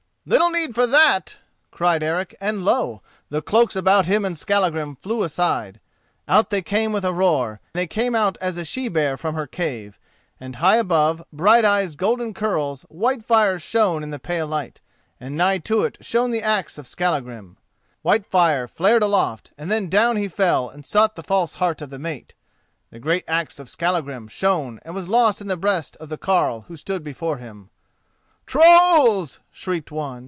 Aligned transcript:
"Little 0.23 0.51
need 0.51 0.75
for 0.75 0.85
that," 0.85 1.39
cried 1.71 2.03
Eric, 2.03 2.35
and 2.39 2.63
lo! 2.63 3.01
the 3.31 3.41
cloaks 3.41 3.75
about 3.75 4.05
him 4.05 4.23
and 4.23 4.37
Skallagrim 4.37 4.95
flew 4.97 5.23
aside. 5.23 5.79
Out 6.27 6.51
they 6.51 6.61
came 6.61 6.91
with 6.91 7.03
a 7.03 7.11
roar; 7.11 7.59
they 7.73 7.87
came 7.87 8.13
out 8.13 8.37
as 8.39 8.55
a 8.55 8.63
she 8.63 8.87
bear 8.87 9.17
from 9.17 9.33
her 9.33 9.47
cave, 9.47 9.97
and 10.39 10.57
high 10.57 10.75
above 10.75 11.23
Brighteyes' 11.33 11.95
golden 11.95 12.35
curls 12.35 12.83
Whitefire 12.87 13.57
shone 13.57 14.03
in 14.03 14.11
the 14.11 14.19
pale 14.19 14.45
light, 14.45 14.79
and 15.19 15.35
nigh 15.35 15.57
to 15.57 15.83
it 15.85 15.97
shone 16.01 16.29
the 16.29 16.43
axe 16.43 16.77
of 16.77 16.85
Skallagrim. 16.85 17.57
Whitefire 18.03 18.67
flared 18.69 19.01
aloft, 19.01 19.53
then 19.57 19.89
down 19.89 20.17
he 20.17 20.27
fell 20.27 20.69
and 20.69 20.85
sought 20.85 21.15
the 21.15 21.23
false 21.23 21.55
heart 21.55 21.81
of 21.81 21.89
the 21.89 21.97
mate. 21.99 22.35
The 22.91 22.99
great 22.99 23.25
axe 23.27 23.57
of 23.57 23.67
Skallagrim 23.71 24.27
shone 24.27 24.79
and 24.85 24.93
was 24.93 25.09
lost 25.09 25.41
in 25.41 25.47
the 25.47 25.57
breast 25.57 25.95
of 25.95 26.09
the 26.09 26.17
carle 26.19 26.65
who 26.67 26.75
stood 26.75 27.03
before 27.03 27.37
him. 27.39 27.69
"Trolls!" 28.47 29.39
shrieked 29.51 29.91
one. 29.91 30.11